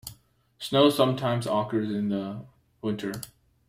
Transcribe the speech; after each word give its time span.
Snow 0.57 0.89
sometimes 0.89 1.45
occurs 1.45 1.91
in 1.91 2.09
the 2.09 2.43
winter. 2.81 3.11